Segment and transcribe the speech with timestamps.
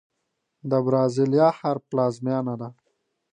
[0.69, 2.69] د برازیلیا ښار پلازمینه ده.